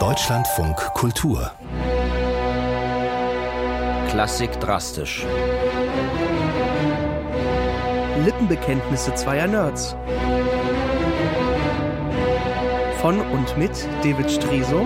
Deutschlandfunk 0.00 0.76
Kultur. 0.94 1.52
Klassik 4.10 4.58
drastisch. 4.58 5.24
Lippenbekenntnisse 8.24 9.14
zweier 9.14 9.46
Nerds. 9.46 9.94
Von 13.00 13.20
und 13.20 13.56
mit 13.56 13.86
David 14.02 14.28
Striso 14.28 14.80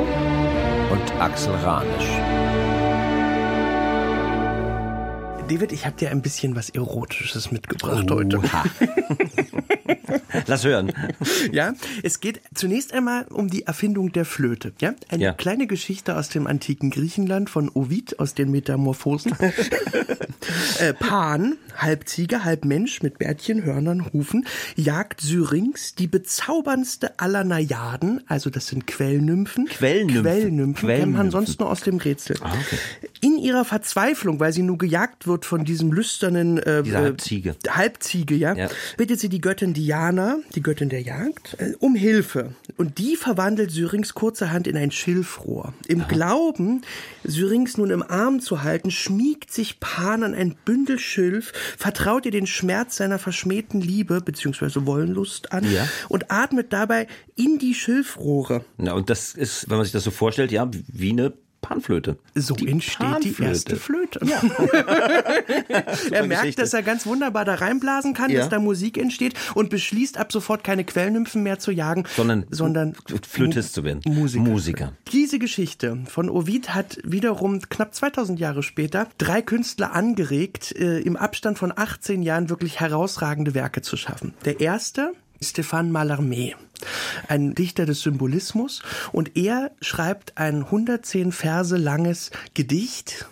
und 0.90 1.12
Axel 1.18 1.54
Ranisch. 1.54 2.10
David, 5.48 5.72
ich 5.72 5.86
habe 5.86 5.96
dir 5.96 6.10
ein 6.10 6.20
bisschen 6.20 6.54
was 6.54 6.68
Erotisches 6.68 7.50
mitgebracht 7.50 8.10
heute. 8.10 8.42
Lass 10.46 10.64
hören. 10.64 10.92
Ja, 11.52 11.74
es 12.02 12.20
geht 12.20 12.40
zunächst 12.54 12.92
einmal 12.92 13.24
um 13.28 13.48
die 13.48 13.64
Erfindung 13.66 14.12
der 14.12 14.24
Flöte. 14.24 14.72
Ja, 14.80 14.94
eine 15.08 15.22
Ja. 15.24 15.32
kleine 15.32 15.66
Geschichte 15.66 16.16
aus 16.16 16.28
dem 16.28 16.46
antiken 16.46 16.90
Griechenland 16.90 17.50
von 17.50 17.68
Ovid 17.72 18.18
aus 18.18 18.34
den 18.34 18.50
Metamorphosen. 18.50 19.34
äh, 20.80 20.92
Pan, 20.94 21.56
halb 21.76 22.08
Ziege, 22.08 22.44
halb 22.44 22.64
Mensch 22.64 23.02
mit 23.02 23.18
Bärtchen, 23.18 23.64
Hörnern, 23.64 24.06
Hufen, 24.12 24.46
jagt 24.76 25.20
Syrinx, 25.20 25.94
die 25.94 26.06
bezauberndste 26.06 27.18
aller 27.18 27.44
Najaden, 27.44 28.22
also 28.26 28.50
das 28.50 28.66
sind 28.68 28.86
Quellnymphen. 28.86 29.66
Quellnymphen. 29.66 30.22
Quellnymphen, 30.22 30.88
kennt 30.88 31.12
man 31.12 31.30
sonst 31.30 31.60
nur 31.60 31.70
aus 31.70 31.80
dem 31.80 31.98
Rätsel. 31.98 32.36
Ah, 32.40 32.52
okay. 32.52 32.78
In 33.20 33.38
ihrer 33.38 33.64
Verzweiflung, 33.64 34.40
weil 34.40 34.52
sie 34.52 34.62
nur 34.62 34.78
gejagt 34.78 35.26
wird 35.26 35.44
von 35.44 35.64
diesem 35.64 35.92
lüsternen 35.92 36.58
äh, 36.58 36.80
äh, 36.80 36.92
Halbziege. 36.94 37.56
Halbziege, 37.68 38.34
ja, 38.34 38.54
Ja. 38.54 38.68
bittet 38.96 39.20
sie 39.20 39.28
die 39.28 39.40
Göttin 39.40 39.74
Diana, 39.74 40.17
die 40.54 40.62
Göttin 40.62 40.88
der 40.88 41.02
Jagd, 41.02 41.56
äh, 41.58 41.72
um 41.78 41.94
Hilfe. 41.94 42.54
Und 42.76 42.98
die 42.98 43.16
verwandelt 43.16 43.70
Syrinx 43.70 44.14
kurzerhand 44.14 44.66
in 44.66 44.76
ein 44.76 44.90
Schilfrohr. 44.90 45.72
Im 45.86 46.06
Glauben, 46.08 46.82
Syrinx 47.24 47.76
nun 47.76 47.90
im 47.90 48.02
Arm 48.02 48.40
zu 48.40 48.62
halten, 48.62 48.90
schmiegt 48.90 49.52
sich 49.52 49.80
Pan 49.80 50.22
an 50.22 50.34
ein 50.34 50.54
Bündel 50.64 50.98
Schilf, 50.98 51.52
vertraut 51.76 52.24
ihr 52.26 52.32
den 52.32 52.46
Schmerz 52.46 52.96
seiner 52.96 53.18
verschmähten 53.18 53.80
Liebe 53.80 54.20
bzw. 54.20 54.86
Wollenlust 54.86 55.52
an 55.52 55.70
Ja. 55.72 55.86
und 56.08 56.30
atmet 56.30 56.72
dabei 56.72 57.06
in 57.36 57.58
die 57.58 57.74
Schilfrohre. 57.74 58.64
Na, 58.76 58.92
und 58.92 59.10
das 59.10 59.34
ist, 59.34 59.68
wenn 59.70 59.76
man 59.76 59.84
sich 59.84 59.92
das 59.92 60.04
so 60.04 60.10
vorstellt, 60.10 60.52
ja, 60.52 60.70
wie 60.88 61.10
eine 61.10 61.32
Panflöte. 61.68 62.16
So 62.34 62.54
entsteht 62.56 62.98
die 63.24 63.28
Panflöte. 63.30 63.44
erste 63.44 63.76
Flöte. 63.76 64.20
er 66.10 66.26
merkt, 66.26 66.42
Geschichte. 66.42 66.62
dass 66.62 66.72
er 66.72 66.82
ganz 66.82 67.04
wunderbar 67.06 67.44
da 67.44 67.54
reinblasen 67.56 68.14
kann, 68.14 68.30
Ja. 68.30 68.40
dass 68.40 68.48
da 68.48 68.58
Musik 68.58 68.96
entsteht 68.96 69.34
und 69.54 69.68
beschließt 69.70 70.16
ab 70.16 70.32
sofort 70.32 70.64
keine 70.64 70.84
Quellnymphen 70.84 71.42
mehr 71.42 71.58
zu 71.58 71.70
jagen, 71.70 72.04
Sondern 72.16 72.46
sondern 72.50 72.94
Flötist 73.28 73.74
zu 73.74 73.84
werden. 73.84 74.00
Musiker. 74.06 74.42
Musiker. 74.44 74.92
Diese 75.12 75.38
Geschichte 75.38 75.98
von 76.06 76.30
Ovid 76.30 76.74
hat 76.74 76.98
wiederum 77.04 77.60
knapp 77.68 77.94
2000 77.94 78.40
Jahre 78.40 78.62
später 78.62 79.08
drei 79.18 79.42
Künstler 79.42 79.92
angeregt, 79.92 80.74
äh, 80.76 81.00
im 81.00 81.16
Abstand 81.16 81.58
von 81.58 81.72
18 81.76 82.22
Jahren 82.22 82.48
wirklich 82.48 82.80
herausragende 82.80 83.54
Werke 83.54 83.82
zu 83.82 83.96
schaffen. 83.96 84.32
Der 84.44 84.60
erste 84.60 85.12
Stéphane 85.42 85.90
Mallarmé, 85.92 86.54
ein 87.28 87.54
Dichter 87.54 87.86
des 87.86 88.02
Symbolismus. 88.02 88.82
Und 89.12 89.36
er 89.36 89.70
schreibt 89.80 90.38
ein 90.38 90.64
110 90.64 91.32
Verse 91.32 91.76
langes 91.76 92.30
Gedicht. 92.54 93.26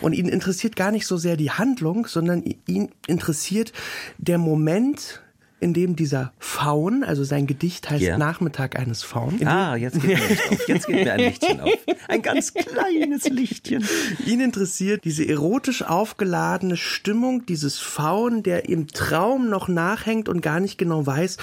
Und 0.00 0.12
ihn 0.12 0.28
interessiert 0.28 0.76
gar 0.76 0.90
nicht 0.90 1.06
so 1.06 1.16
sehr 1.16 1.36
die 1.36 1.50
Handlung, 1.50 2.06
sondern 2.06 2.44
ihn 2.66 2.90
interessiert 3.06 3.72
der 4.18 4.38
Moment, 4.38 5.23
in 5.64 5.72
dem 5.74 5.96
dieser 5.96 6.32
Faun, 6.38 7.02
also 7.04 7.24
sein 7.24 7.46
Gedicht 7.46 7.88
heißt 7.90 8.02
Ja. 8.02 8.18
Nachmittag 8.18 8.78
eines 8.78 9.02
Faun, 9.02 9.44
Ah, 9.46 9.76
jetzt 9.76 9.94
geht 10.00 10.04
mir 10.18 10.28
Licht 10.28 10.50
auf. 10.52 10.68
Jetzt 10.68 10.86
geht 10.86 11.04
mir 11.04 11.12
ein 11.14 11.20
Lichtchen 11.20 11.60
auf. 11.60 11.70
Ein 12.08 12.20
ganz 12.22 12.52
kleines 12.52 13.24
Lichtchen. 13.30 13.82
Ihn 14.26 14.40
interessiert 14.40 15.04
diese 15.04 15.26
erotisch 15.26 15.82
aufgeladene 15.82 16.76
Stimmung 16.76 17.46
dieses 17.46 17.78
Faun, 17.78 18.42
der 18.42 18.68
im 18.68 18.88
Traum 18.88 19.48
noch 19.48 19.68
nachhängt 19.68 20.28
und 20.28 20.42
gar 20.42 20.60
nicht 20.60 20.76
genau 20.76 21.06
weiß, 21.06 21.38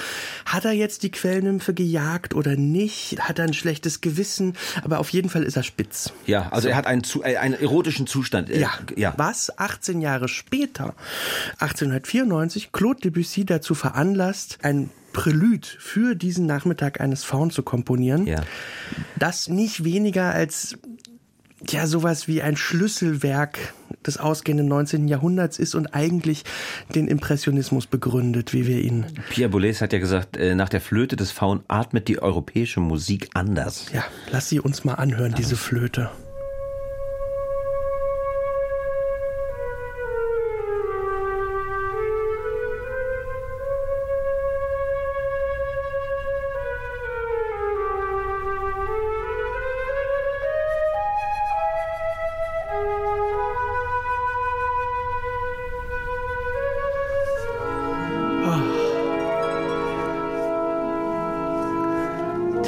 hat 0.46 0.66
er 0.66 0.72
jetzt 0.73 1.01
die 1.03 1.09
Quellnymphe 1.12 1.73
gejagt 1.73 2.35
oder 2.35 2.56
nicht? 2.56 3.19
Hat 3.22 3.40
er 3.40 3.46
ein 3.46 3.53
schlechtes 3.53 4.01
Gewissen? 4.01 4.53
Aber 4.84 5.00
auf 5.00 5.09
jeden 5.09 5.29
Fall 5.29 5.41
ist 5.44 5.57
er 5.57 5.63
spitz. 5.63 6.13
Ja, 6.28 6.50
also 6.51 6.67
er 6.69 6.75
hat 6.75 6.85
einen, 6.85 7.03
zu, 7.03 7.23
äh, 7.23 7.38
einen 7.38 7.56
erotischen 7.56 8.06
Zustand. 8.06 8.50
Äh, 8.51 8.59
Ja, 8.59 8.69
ja. 8.96 9.13
was 9.17 9.57
18 9.57 10.00
Jahre 10.00 10.28
später, 10.28 10.94
1894, 11.59 12.72
Claude 12.72 13.00
Debussy 13.01 13.46
dazu 13.46 13.73
veranlasst, 13.75 14.10
ein 14.63 14.89
Prälude 15.13 15.67
für 15.79 16.16
diesen 16.16 16.45
Nachmittag 16.45 17.01
eines 17.01 17.23
Faun 17.23 17.51
zu 17.51 17.63
komponieren, 17.63 18.25
Ja. 18.27 18.41
das 19.19 19.47
nicht 19.49 19.83
weniger 19.83 20.31
als 20.33 20.77
ja 21.69 21.85
sowas 21.85 22.27
wie 22.27 22.41
ein 22.41 22.55
Schlüsselwerk 22.57 23.73
des 24.05 24.17
ausgehenden 24.17 24.67
19. 24.67 25.07
Jahrhunderts 25.07 25.59
ist 25.59 25.75
und 25.75 25.94
eigentlich 25.94 26.44
den 26.95 27.07
Impressionismus 27.07 27.85
begründet, 27.85 28.51
wie 28.53 28.66
wir 28.66 28.79
ihn 28.81 29.05
Pierre 29.29 29.49
Boulez 29.49 29.79
hat 29.81 29.94
ja 29.94 29.99
gesagt, 29.99 30.38
äh, 30.38 30.55
nach 30.55 30.69
der 30.69 30.81
Flöte 30.81 31.16
des 31.17 31.29
Faun 31.31 31.61
atmet 31.67 32.07
die 32.07 32.19
europäische 32.19 32.79
Musik 32.79 33.29
anders. 33.35 33.85
ja, 33.93 34.03
lass 34.31 34.49
sie 34.49 34.59
uns 34.59 34.85
mal 34.85 34.95
anhören, 34.95 35.35
diese 35.38 35.55
Flöte. 35.55 36.09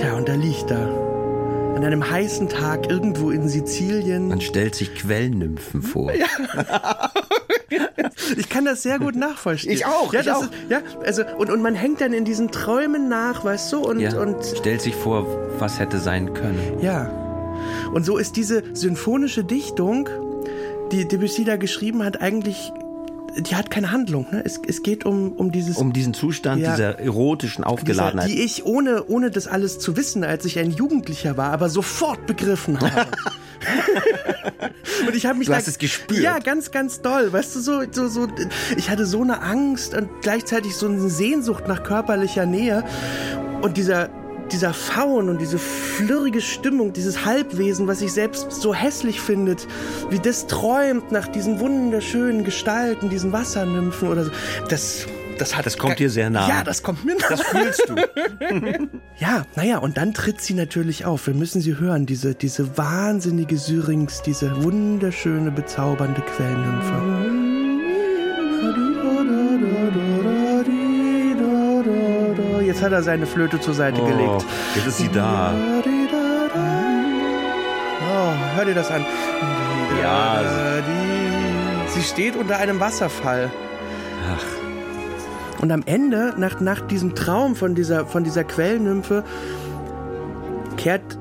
Tja, 0.03 0.15
und 0.17 0.27
da 0.27 0.33
liegt 0.33 0.69
er. 0.69 0.89
An 1.77 1.83
einem 1.85 2.07
heißen 2.09 2.49
Tag 2.49 2.89
irgendwo 2.89 3.31
in 3.31 3.47
Sizilien. 3.47 4.27
Man 4.27 4.41
stellt 4.41 4.75
sich 4.75 4.93
Quellnymphen 4.95 5.81
vor. 5.81 6.11
Ich 8.37 8.49
kann 8.49 8.65
das 8.65 8.83
sehr 8.83 8.99
gut 8.99 9.15
nachvollziehen. 9.15 9.71
Ich 9.71 9.85
auch, 9.85 10.13
Ja, 10.13 10.19
ich 10.21 10.25
das 10.27 10.37
auch. 10.37 10.43
Ist, 10.43 10.51
ja, 10.69 10.81
also 11.05 11.23
und, 11.37 11.49
und 11.49 11.61
man 11.61 11.75
hängt 11.75 12.01
dann 12.01 12.13
in 12.13 12.23
diesen 12.25 12.51
Träumen 12.51 13.09
nach, 13.09 13.43
weißt 13.43 13.73
du, 13.73 13.79
und, 13.79 13.99
Ja. 13.99 14.19
und 14.19 14.37
Stellt 14.45 14.81
sich 14.81 14.95
vor, 14.95 15.25
was 15.59 15.79
hätte 15.79 15.97
sein 15.99 16.33
können. 16.33 16.59
ja. 16.81 17.09
Und 17.93 18.05
so 18.05 18.17
ist 18.17 18.35
diese 18.35 18.63
symphonische 18.73 19.43
Dichtung, 19.43 20.09
die 20.91 21.07
Debussy 21.07 21.43
da 21.45 21.55
geschrieben 21.57 22.03
hat, 22.03 22.21
eigentlich, 22.21 22.71
die 23.37 23.55
hat 23.55 23.69
keine 23.71 23.91
Handlung. 23.91 24.27
Ne? 24.31 24.41
Es, 24.45 24.59
es 24.67 24.83
geht 24.83 25.05
um, 25.05 25.31
um 25.33 25.51
dieses 25.51 25.77
Um 25.77 25.93
diesen 25.93 26.13
Zustand 26.13 26.61
Ja. 26.61 26.71
dieser 26.71 26.99
erotischen 26.99 27.63
dieser, 27.63 27.73
Aufgeladenheit. 27.73 28.29
die 28.29 28.41
ich 28.41 28.65
ohne, 28.65 29.05
ohne 29.05 29.31
das 29.31 29.47
alles 29.47 29.79
zu 29.79 29.97
wissen, 29.97 30.23
als 30.23 30.45
ich 30.45 30.59
ein 30.59 30.71
Jugendlicher 30.71 31.37
war, 31.37 31.51
aber 31.51 31.69
sofort 31.69 32.25
begriffen 32.25 32.79
habe. 32.79 33.07
und 35.07 35.15
ich 35.15 35.25
habe 35.25 35.37
mich 35.37 35.47
Du 35.47 35.53
da, 35.53 35.57
hast 35.57 35.67
es 35.67 35.77
gespürt. 35.77 36.21
Ja, 36.21 36.39
ganz, 36.39 36.71
ganz 36.71 37.01
doll. 37.01 37.31
Weißt 37.31 37.55
du, 37.55 37.59
so, 37.61 37.81
so, 37.91 38.07
so, 38.07 38.27
ich 38.77 38.89
hatte 38.89 39.05
so 39.05 39.21
eine 39.21 39.41
Angst 39.41 39.93
und 39.93 40.09
gleichzeitig 40.21 40.75
so 40.75 40.87
eine 40.87 41.09
Sehnsucht 41.09 41.67
nach 41.67 41.83
körperlicher 41.83 42.45
Nähe. 42.45 42.83
Und 43.61 43.77
dieser, 43.77 44.09
dieser 44.51 44.73
Faun 44.73 45.29
und 45.29 45.39
diese 45.39 45.57
flirrige 45.57 46.41
Stimmung, 46.41 46.93
dieses 46.93 47.25
Halbwesen, 47.25 47.87
was 47.87 47.99
sich 47.99 48.13
selbst 48.13 48.51
so 48.51 48.73
hässlich 48.73 49.21
findet, 49.21 49.67
wie 50.09 50.19
das 50.19 50.47
träumt 50.47 51.11
nach 51.11 51.27
diesen 51.27 51.59
wunderschönen 51.59 52.43
Gestalten, 52.43 53.09
diesen 53.09 53.31
Wassernymphen 53.31 54.09
oder 54.09 54.25
so. 54.25 54.31
Das, 54.69 55.05
das 55.37 55.55
hat 55.55 55.65
Das 55.65 55.77
kommt 55.77 55.99
dir 55.99 56.09
sehr 56.09 56.29
nah. 56.29 56.47
Ja, 56.47 56.63
das 56.63 56.83
kommt 56.83 57.05
mir 57.05 57.15
nah. 57.15 57.27
das 57.29 57.41
fühlst 57.41 57.89
du. 57.89 57.95
Ja, 59.17 59.45
naja, 59.55 59.77
und 59.77 59.97
dann 59.97 60.13
tritt 60.13 60.41
sie 60.41 60.53
natürlich 60.53 61.05
auf. 61.05 61.27
Wir 61.27 61.33
müssen 61.33 61.61
sie 61.61 61.77
hören, 61.77 62.05
diese, 62.05 62.35
diese 62.35 62.77
wahnsinnige 62.77 63.57
Syrinx, 63.57 64.21
diese 64.21 64.63
wunderschöne, 64.63 65.51
bezaubernde 65.51 66.21
Quellnymphe. 66.21 67.43
Hat 72.83 72.91
er 72.91 73.01
seine 73.03 73.25
Flöte 73.25 73.59
zur 73.61 73.73
Seite 73.73 74.01
Oh, 74.01 74.05
gelegt. 74.05 74.45
jetzt 74.75 74.87
ist 74.87 74.97
sie 74.97 75.07
da. 75.09 75.53
Oh, 78.01 78.55
hör 78.57 78.65
dir 78.65 78.75
das 78.75 78.91
an. 78.91 79.05
Ja. 80.01 80.41
Sie 81.87 82.01
steht 82.01 82.35
unter 82.35 82.57
einem 82.57 82.79
Wasserfall. 82.79 83.49
Ach, 84.35 85.61
Und 85.61 85.71
am 85.71 85.83
Ende, 85.85 86.33
nach, 86.37 86.59
nach 86.59 86.81
diesem 86.81 87.15
Traum 87.15 87.55
von 87.55 87.75
dieser, 87.75 88.05
von 88.05 88.23
dieser 88.23 88.43
Quellnymphe, 88.43 89.23
kehrt 90.77 91.17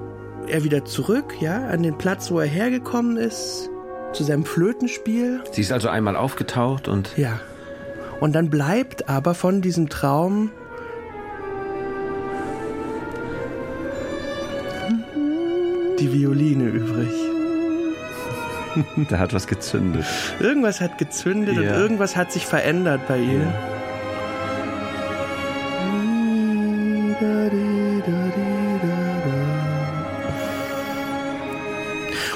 er 0.49 0.64
wieder 0.64 0.85
zurück, 0.85 1.35
ja, 1.41 1.69
an 1.69 1.82
den 1.85 1.97
Platz, 1.97 2.31
wo 2.31 2.41
er 2.41 2.47
hergekommen 2.47 3.17
ist, 3.17 3.70
zu 4.12 4.25
seinem 4.25 4.44
Flötenspiel. 4.44 5.41
sie 5.53 5.61
ist 5.62 5.73
also 5.73 5.88
einmal 5.88 6.17
aufgetaucht 6.17 6.88
und 6.88 7.17
Ja. 7.17 7.38
Und 8.20 8.35
dann 8.35 8.50
bleibt 8.50 9.09
aber 9.09 9.35
von 9.35 9.62
diesem 9.62 9.88
Traum 9.88 10.50
die 16.02 16.12
Violine 16.12 16.64
übrig. 16.64 17.10
Da 19.10 19.19
hat 19.19 19.34
was 19.34 19.46
gezündet. 19.46 20.06
Irgendwas 20.40 20.81
hat 20.81 20.96
gezündet 20.96 21.58
und 21.58 21.64
Ja. 21.64 21.76
irgendwas 21.78 22.16
hat 22.16 22.32
sich 22.32 22.46
verändert 22.46 23.06
bei 23.06 23.19
ihr. 23.19 23.52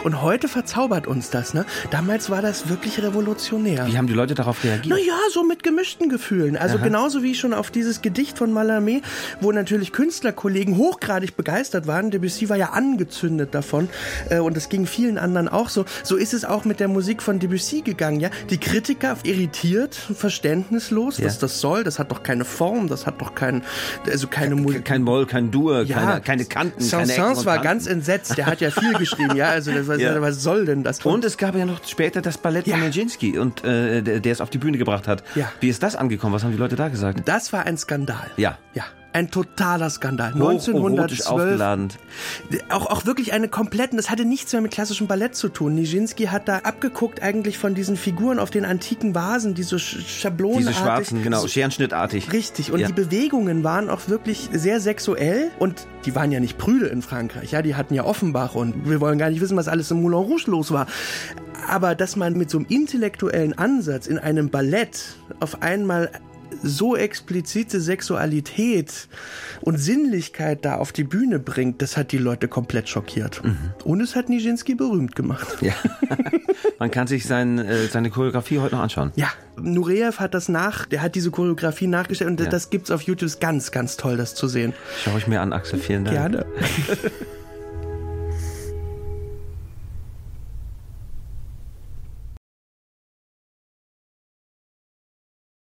Und 0.07 0.23
heute 0.23 0.47
verzaubert 0.47 1.09
uns 1.09 1.31
das, 1.31 1.53
ne? 1.53 1.67
Damals 1.91 2.31
war 2.31 2.41
das 2.41 2.69
wirklich 2.69 3.03
revolutionär. 3.03 3.89
Wie 3.89 3.99
haben 3.99 4.07
die 4.07 4.13
Leute 4.13 4.37
darauf 4.37 4.63
reagiert? 4.63 4.87
Naja, 4.87 5.19
so 5.33 5.43
mit 5.43 5.65
gemischten 5.65 6.09
Gefühlen. 6.09 6.57
Also 6.57 6.79
genauso 6.79 7.25
wie 7.25 7.35
schon 7.35 7.53
auf 7.53 7.73
dieses 7.73 8.03
Gedicht 8.03 8.39
von 8.39 8.53
Mallarmé, 8.55 9.03
wo 9.41 9.51
natürlich 9.51 9.91
Künstlerkollegen 9.91 10.77
hochgradig 10.77 11.37
begeistert 11.37 11.89
waren. 11.89 12.13
Debussy 12.13 12.49
war 12.49 12.57
ja 12.57 12.67
angezündet 12.71 13.53
davon 13.53 13.89
äh, 14.31 14.39
und 14.39 14.57
es 14.57 14.69
ging 14.69 14.87
vielen 14.87 15.19
anderen 15.19 15.49
auch 15.49 15.71
so. 15.71 15.85
So 16.05 16.15
ist 16.15 16.35
es 16.35 16.45
auch 16.45 16.65
mit 16.65 16.79
der 16.79 16.87
Musik 16.87 17.21
von 17.21 17.41
Debussy 17.41 17.81
gegangen, 17.81 18.21
ja. 18.21 18.31
Die 18.51 18.59
Kritiker 18.59 19.17
irritiert, 19.25 19.97
verständnislos, 19.97 21.19
Ja. 21.19 21.27
was 21.27 21.41
das 21.41 21.61
soll. 21.61 21.83
Das 21.83 21.99
hat 21.99 22.13
doch 22.13 22.23
keine 22.23 22.45
Form, 22.45 22.87
das 22.87 23.07
hat 23.07 23.21
doch 23.21 23.35
kein, 23.35 23.65
also 24.09 24.29
keine 24.29 24.55
Musik. 24.55 24.85
Kein 24.85 25.03
Moll, 25.03 25.27
kein 25.27 25.51
Dur, 25.51 25.83
Ja, 25.83 25.97
keine, 25.97 26.21
keine 26.21 26.45
Kanten, 26.45 26.81
Saint-Saëns 26.81 27.45
war 27.45 27.59
ganz 27.59 27.89
entsetzt. 27.89 28.39
Der 28.39 28.47
hat 28.47 28.61
ja 28.61 28.71
viel 28.71 28.93
geschrieben, 28.99 29.35
ja. 29.35 29.49
Also 29.49 29.73
das, 29.73 29.96
was, 29.97 30.15
Ja. 30.15 30.21
was 30.21 30.43
soll 30.43 30.65
denn 30.67 30.83
das? 30.83 31.05
Und 31.05 31.25
es 31.25 31.37
gab 31.37 31.55
ja 31.57 31.65
noch 31.65 31.85
später 31.87 32.23
das 32.23 32.39
Ballett 32.39 32.67
Ja. 32.67 32.77
von 32.77 32.87
Nijinsky, 32.87 33.39
und 33.39 33.65
äh, 33.65 34.03
der, 34.03 34.21
der 34.21 34.33
es 34.33 34.41
auf 34.41 34.51
die 34.51 34.59
Bühne 34.59 34.79
gebracht 34.79 35.09
hat. 35.09 35.23
Ja. 35.35 35.51
Wie 35.61 35.69
ist 35.69 35.83
das 35.83 35.97
angekommen? 35.97 36.35
Was 36.35 36.45
haben 36.45 36.53
die 36.53 36.59
Leute 36.59 36.77
da 36.77 36.89
gesagt? 36.89 37.23
das 37.27 37.53
war 37.53 37.65
ein 37.67 37.77
Skandal. 37.77 38.31
Ja. 38.37 38.59
Ja. 38.75 38.85
Ein 39.17 39.31
totaler 39.31 39.89
Skandal. 39.89 40.35
Hocherotisch 40.35 41.21
1912 41.21 41.29
aufgeladen. 41.31 41.89
auch, 42.69 42.87
auch 42.87 43.07
wirklich 43.07 43.33
eine 43.33 43.49
kompletten, 43.49 43.97
das 43.97 44.11
hatte 44.11 44.27
nichts 44.27 44.53
mehr 44.53 44.61
mit 44.61 44.73
klassischem 44.73 45.07
Ballett 45.07 45.35
zu 45.35 45.49
tun. 45.49 45.75
Nijinsky 45.75 46.25
hat 46.27 46.49
da 46.49 46.59
abgeguckt 46.59 47.23
eigentlich 47.23 47.57
von 47.57 47.75
diesen 47.75 47.97
Figuren 47.97 48.39
auf 48.39 48.51
den 48.51 48.67
antiken 48.67 49.15
Vasen, 49.15 49.55
die 49.55 49.63
so 49.63 49.77
sch- 49.77 50.07
schablonenartig. 50.07 50.67
Diese 50.75 50.79
schwarzen, 50.85 51.23
genau, 51.23 51.47
scherenschnittartig. 51.47 52.31
Richtig. 52.33 52.73
Und 52.73 52.81
Ja. 52.81 52.89
die 52.89 52.93
Bewegungen 52.93 53.65
waren 53.65 53.89
auch 53.89 54.09
wirklich 54.09 54.51
sehr 54.53 54.81
sexuell 54.81 55.51
und 55.59 55.87
die 56.05 56.15
waren 56.15 56.31
ja 56.31 56.41
nicht 56.41 56.59
prüde 56.59 56.87
in 56.87 57.01
Frankreich. 57.01 57.53
Ja, 57.53 57.63
die 57.63 57.75
hatten 57.75 57.95
ja 57.95 58.05
Offenbach 58.05 58.55
und 58.55 58.89
wir 58.89 59.01
wollen 59.01 59.19
gar 59.19 59.31
nicht 59.31 59.41
wissen, 59.41 59.57
was 59.57 59.67
alles 59.69 59.91
im 59.91 60.03
Moulin 60.03 60.19
Rouge 60.19 60.51
los 60.51 60.71
war. 60.73 60.87
Aber 61.69 61.95
dass 61.95 62.17
man 62.17 62.35
mit 62.35 62.51
so 62.51 62.59
einem 62.59 62.67
intellektuellen 62.69 63.57
Ansatz 63.57 64.07
in 64.07 64.19
einem 64.19 64.51
Ballett 64.51 65.01
auf 65.41 65.63
einmal 65.63 66.11
so 66.63 66.97
explizite 66.97 67.81
Sexualität 67.81 69.09
und 69.61 69.79
Sinnlichkeit 69.79 70.65
da 70.65 70.77
auf 70.77 70.93
die 70.93 71.05
Bühne 71.05 71.39
bringt, 71.39 71.83
das 71.83 71.97
hat 71.97 72.13
die 72.13 72.19
Leute 72.19 72.49
komplett 72.49 72.89
schockiert. 72.89 73.43
Und 73.85 74.01
es 74.01 74.17
hat 74.17 74.29
Nijinsky 74.29 74.75
berühmt 74.75 75.15
gemacht. 75.17 75.47
Ja. 75.61 75.73
Man 76.79 76.91
kann 76.91 77.07
sich 77.07 77.27
sein, 77.27 77.59
äh, 77.59 77.87
seine 77.87 78.11
Choreografie 78.11 78.59
heute 78.59 78.75
noch 78.75 78.83
anschauen. 78.83 79.13
Ja, 79.17 79.29
Nureyev 79.59 80.19
hat 80.21 80.35
das 80.35 80.49
nach, 80.49 80.85
der 80.87 81.01
hat 81.03 81.15
diese 81.15 81.31
Choreografie 81.31 81.87
nachgestellt 81.87 82.31
und 82.31 82.41
Ja. 82.41 82.47
das 82.49 82.71
gibt's 82.71 82.91
auf 82.91 83.03
YouTube, 83.03 83.27
ist 83.27 83.41
ganz, 83.41 83.71
ganz 83.71 83.97
toll, 83.97 84.17
das 84.17 84.35
zu 84.35 84.49
sehen. 84.49 84.75
Schau 85.05 85.17
ich 85.17 85.27
mir 85.27 85.41
an, 85.41 85.53
Axel. 85.53 85.79
Vielen 85.79 86.05
Dank. 86.05 86.17
Gerne. 86.17 86.47